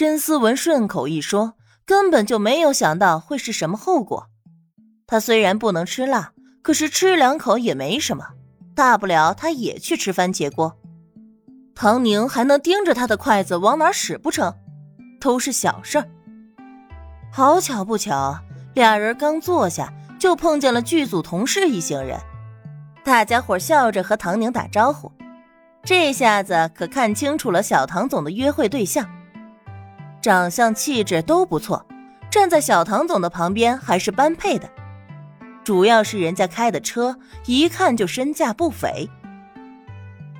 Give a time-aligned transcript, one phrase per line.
[0.00, 4.28] 申思文顺口一说，根本就没有想到会是什么后果。
[5.06, 8.28] 他虽然不能吃辣，可是吃两口也没什么，
[8.74, 10.74] 大不了他也去吃番茄锅。
[11.74, 14.54] 唐宁还能盯着他的筷子往哪使不成？
[15.20, 16.08] 都是小事儿。
[17.30, 18.38] 好巧不巧，
[18.72, 22.18] 俩人刚坐下，就碰见了剧组同事一行人。
[23.04, 25.12] 大家伙笑着和唐宁打招呼，
[25.84, 29.06] 这下子可看清楚了小唐总的约会对象，
[30.22, 31.84] 长相气质都不错，
[32.30, 34.68] 站在小唐总的旁边还是般配的。
[35.64, 37.16] 主要是人家开的车，
[37.46, 39.08] 一看就身价不菲。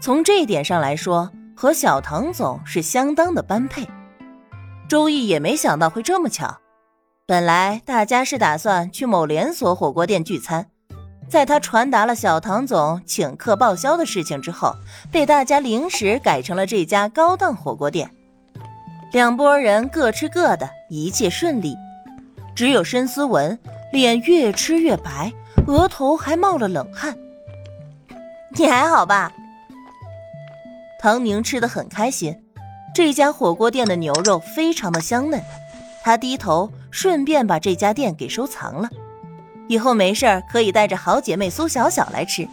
[0.00, 3.88] 从这一点上来说，和小唐总是相当的般配。
[4.88, 6.58] 周易也没想到会这么巧。
[7.26, 10.68] 本来大家是打算去某连锁火锅店聚餐，
[11.26, 14.74] 在他传达了小唐总请客报销的事情之后，
[15.10, 18.13] 被大家临时改成了这家高档火锅店。
[19.14, 21.76] 两拨人各吃各的，一切顺利。
[22.52, 23.56] 只有申思文。
[23.92, 25.32] 脸越吃越白，
[25.68, 27.16] 额头还冒了冷汗。
[28.56, 29.32] 你还好吧？
[30.98, 32.36] 唐宁吃的很开心，
[32.92, 35.40] 这家火锅店的牛肉非常的香嫩。
[36.02, 38.90] 他低头，顺便把这家店给收藏了，
[39.68, 42.48] 以后没事可以带着好姐妹苏小小来吃。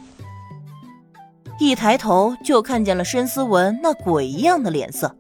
[1.58, 5.16] 一抬头就看见了申思文那鬼一样的脸色。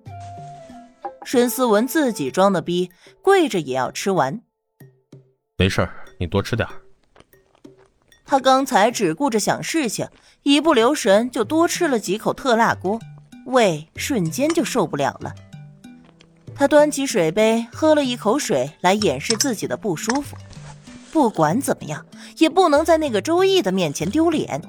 [1.23, 2.89] 申思文自己装的逼，
[3.21, 4.41] 跪着也要吃完。
[5.57, 5.93] 没事儿。
[6.19, 6.69] 你多吃点
[8.23, 10.07] 他刚才只顾着想事情，
[10.43, 12.99] 一不留神就多吃了几口特辣锅，
[13.47, 15.33] 胃瞬间就受不了了。
[16.53, 20.37] 他端起水杯喝了一口水来掩饰自己的不舒服。
[21.11, 22.05] 不管怎么样，
[22.37, 24.61] 也不能在那个周易的面前丢脸。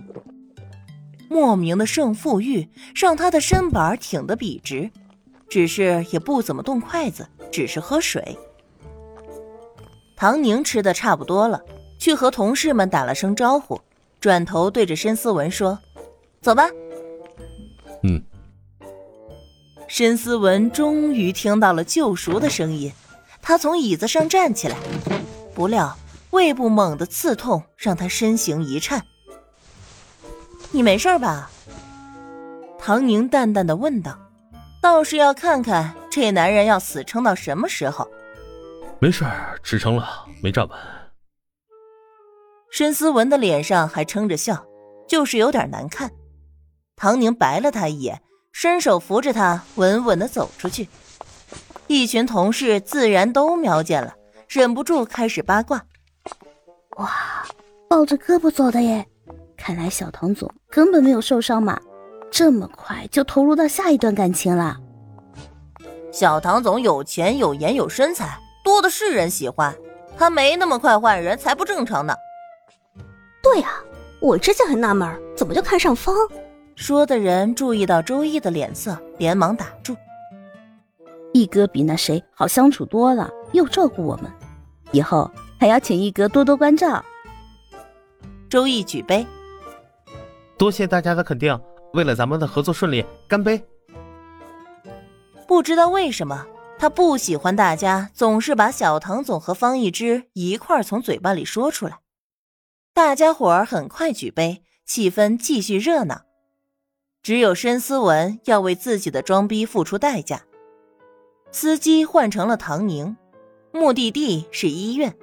[1.29, 4.91] 莫名的胜负欲让他的身板挺得笔直，
[5.53, 8.39] 只是也不怎么动筷子，只是喝水。
[10.17, 11.61] 唐宁吃的差不多了，
[11.99, 13.79] 去和同事们打了声招呼，
[14.19, 15.79] 转头对着申思文说
[16.41, 16.71] ：“走吧。”
[18.03, 18.25] 嗯。
[19.89, 22.91] 申思文终于听到了救赎的声音，
[23.43, 24.79] 他从椅子上站起来，
[25.55, 25.95] 不料
[26.31, 29.05] 胃部猛地刺痛，让他身形一颤。
[30.73, 31.51] “你没事吧？”
[32.81, 34.17] 唐宁淡淡的问道
[34.83, 38.07] ，“倒是要看看这男人要死撑到什么时候。”
[39.01, 40.79] 没事儿，吃撑了，没站稳。
[42.71, 44.67] 申思文的脸上还撑着笑，
[45.09, 46.11] 就是有点难看。
[46.97, 48.21] 唐宁白了他一眼，
[48.53, 50.89] 伸手扶着他，稳稳的走出去。
[51.87, 54.15] 一群同事自然都瞄见了，
[54.49, 55.85] 忍不住开始八卦
[56.99, 57.45] ：“哇，
[57.89, 59.07] 抱着胳膊走的耶！
[59.57, 61.81] 看来小唐总根本没有受伤嘛，
[62.33, 64.77] 这么快就投入到下一段感情了。”
[66.11, 68.37] 小唐总有钱有颜有身材。
[68.65, 69.75] 多的是人喜欢，
[70.17, 72.15] 他没那么快换人才不正常呢。
[73.43, 73.73] 对啊，
[74.21, 76.15] 我之前很纳闷，怎么就看上方？
[76.77, 79.97] 说的人注意到周易的脸色，连忙打住。
[81.33, 84.31] 一哥比那谁好相处多了，又照顾我们，
[84.93, 85.29] 以后
[85.59, 87.05] 还要请一哥多多关照。
[88.49, 89.27] 周易举杯，
[90.57, 91.61] 多谢大家的肯定，
[91.93, 93.63] 为了咱们的合作顺利，干杯！
[95.47, 96.47] 不知道为什么。
[96.79, 102.01] 他不喜欢大家总是把小唐总和方一之一块从嘴巴里说出来。
[102.93, 106.23] 大家伙儿很快举杯，气氛继续热闹。
[107.23, 110.43] 只有申思文要为自己的装逼付出代价。
[111.53, 113.17] 司机换成了唐宁，
[113.71, 115.15] 目的地是医院。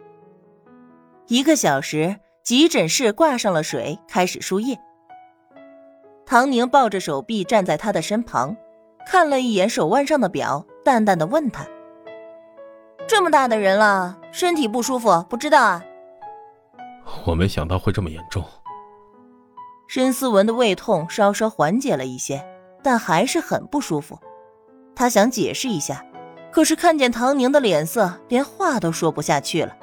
[1.28, 4.80] 一个小时，急诊室挂上了水，开始输液。
[6.30, 8.56] 唐宁抱着手臂站在他的身旁，
[9.08, 10.64] 看了一眼手腕上的表。
[10.86, 11.66] 淡淡的问他
[13.08, 15.84] ：“这么大的人了，身体不舒服不知道啊？”
[17.26, 18.44] 我没想到会这么严重。
[19.88, 22.46] 申思文的胃痛稍稍缓解了一些，
[22.84, 24.20] 但还是很不舒服。
[24.96, 26.06] 他想解释一下，
[26.52, 29.76] 可是看见唐宁的脸色，连话都说不下去了。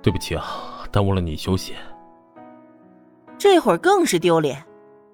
[0.00, 1.74] 对不起啊，耽误了你休息。
[3.36, 4.64] 这会儿更是丢脸，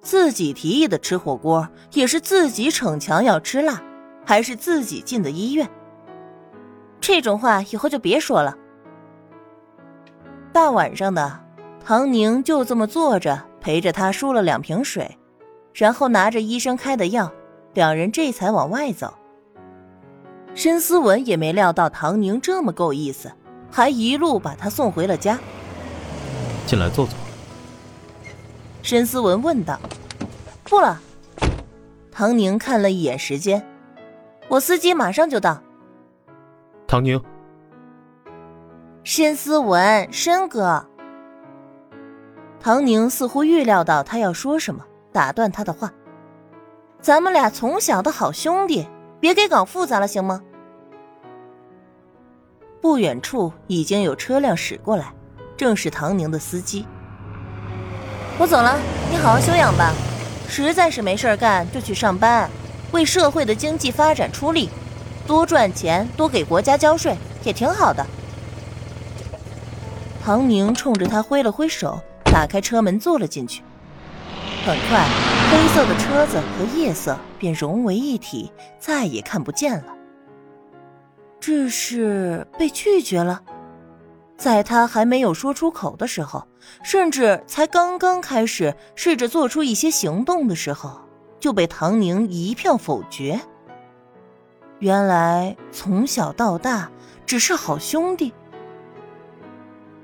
[0.04, 3.82] 自己提议的吃火锅，也是自己逞强要吃辣。
[4.26, 5.68] 还是自己进的医院，
[6.98, 8.56] 这种话以后就别说了。
[10.50, 11.40] 大晚上的，
[11.84, 15.18] 唐宁就这么坐着陪着他输了两瓶水，
[15.74, 17.30] 然后拿着医生开的药，
[17.74, 19.12] 两人这才往外走。
[20.54, 23.30] 申思文也没料到唐宁这么够意思，
[23.70, 25.38] 还一路把他送回了家。
[26.66, 27.14] 进来坐坐。
[28.84, 29.80] 申思文问道
[30.62, 31.00] ：“不了。”
[32.12, 33.66] 唐宁看了一眼时间。
[34.46, 35.58] 我司机马上就到。
[36.86, 37.18] 唐宁，
[39.02, 40.86] 申思文，申哥。
[42.60, 45.90] 唐宁似乎预料到他要说什么，打断他的话
[47.00, 48.86] ：“咱们俩从小的好兄弟，
[49.18, 50.42] 别给搞复杂了，行吗？”
[52.82, 55.10] 不远处已经有车辆驶过来，
[55.56, 56.86] 正是唐宁的司机。
[58.36, 58.76] 我走了，
[59.10, 59.92] 你好好休养吧。
[60.48, 62.50] 实在是没事干，就去上班，
[62.90, 64.68] 为社会的经济发展出力，
[65.24, 68.04] 多赚钱，多给国家交税，也挺好的。
[70.24, 73.62] 唐宁冲着他挥了挥手，打开车门坐了进去。
[74.66, 75.06] 很快，
[75.52, 78.50] 黑色的车子和夜色便融为一体，
[78.80, 79.94] 再也看不见了。
[81.38, 83.42] 这是被拒绝了，
[84.36, 86.46] 在他还没有说出口的时候，
[86.82, 91.00] 甚至才刚刚开始试着做出一些行动的时候，
[91.38, 93.40] 就被唐宁一票否决。
[94.80, 96.90] 原来从小到大
[97.24, 98.32] 只是好兄弟，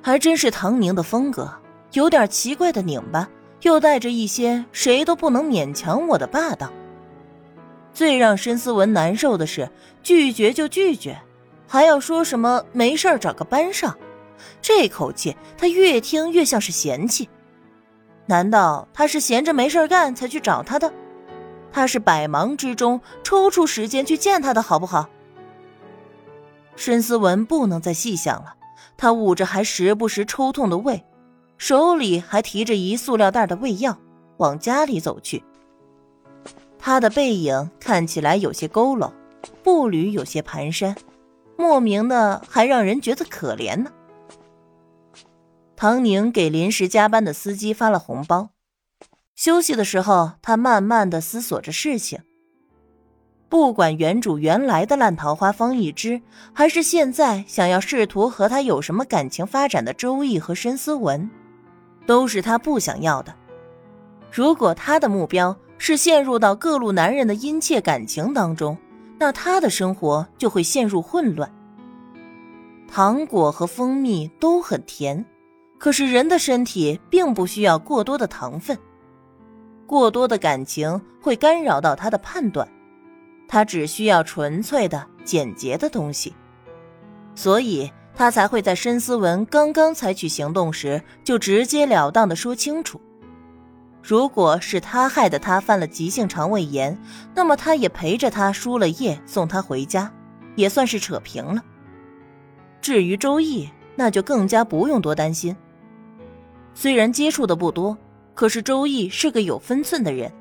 [0.01, 1.53] 还真是唐宁的风格，
[1.93, 3.29] 有点奇怪的拧巴，
[3.63, 6.73] 又带着一些谁都不能勉强我的霸道。
[7.93, 9.69] 最让申思文难受的是，
[10.03, 11.19] 拒绝就拒绝。
[11.67, 13.97] 还要说什么没事找个班上，
[14.63, 17.29] 这口气他越听越像是嫌弃。
[18.27, 20.93] 难道他是闲着没事干才去找他的？
[21.73, 25.09] 他是百忙之中抽出时间去见他的，好不好？
[26.77, 28.55] 申思文不能再细想了，
[28.97, 31.05] 他捂着还时不时抽痛的胃，
[31.59, 33.99] 手里还提着一塑料袋的胃药，
[34.39, 35.45] 往家里走去。
[36.79, 39.13] 他的背影看起来有些佝偻，
[39.63, 40.97] 步履有些蹒跚。
[41.57, 43.91] 莫名的，还让人觉得可怜呢。
[45.81, 48.51] 唐宁给临时加班的司机发了红包。
[49.35, 52.21] 休息的时候，他慢慢的思索着事情。
[53.49, 56.21] 不管原主原来的烂桃花方一之，
[56.53, 61.31] 还是现在想要试图和他有什么感情发展的周易和申思文，
[62.05, 63.35] 都是他不想要的。
[64.31, 68.77] 如果他的目标是陷入到各路男人的殷切感情当中，
[69.19, 71.51] 那他的生活就会陷入混乱。
[72.87, 75.25] 糖果和蜂蜜都很甜，
[75.81, 78.79] 可是人的身体并不需要过多的糖分。
[79.87, 82.69] 过多的感情会干扰到他的判断，
[83.49, 86.35] 他只需要纯粹的、简洁的东西，
[87.35, 93.01] 所以他才会在申思文刚刚采取行动时就直截了当的说清楚。
[94.03, 96.97] 如果是他害得他犯了急性肠胃炎，
[97.35, 100.13] 那么他也陪着他输了液，送他回家，
[100.57, 101.65] 也算是扯平了。
[102.83, 105.57] 至于周易，那就更加不用多担心。
[106.75, 107.97] 虽然接触的不多，
[108.35, 110.33] 可是周易是个有分寸的人，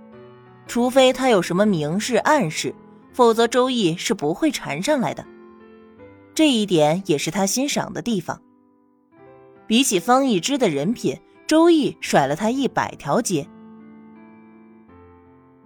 [0.68, 2.74] 除非他有什么明示暗示，
[3.14, 5.26] 否则周易是不会缠上来的。
[6.34, 8.42] 这一点也是他欣赏的地方。
[9.68, 11.20] 比起方一之的人品。
[11.48, 13.48] 周易甩了他一百条街，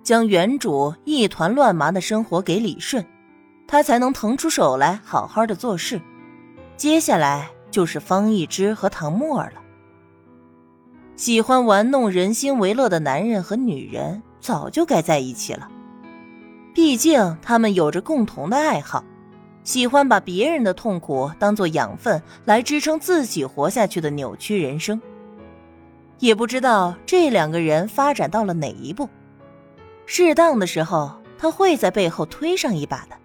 [0.02, 3.06] 将原主一团乱麻的生活给理顺，
[3.68, 6.02] 他才能腾出手来好好的做事。
[6.78, 9.62] 接下来就是方一之和唐沫儿了。
[11.16, 15.70] 喜欢玩弄人心为乐的男人和女人早就该在一起了，
[16.74, 19.04] 毕竟他们有着共同的爱好，
[19.64, 25.00] 喜欢把别人的痛苦当做养分来支撑自己活下去的扭曲人生。
[26.20, 29.08] 也不知道这两个人发展到了哪一步，
[30.06, 33.16] 适当的时候他会在背后推上一把的。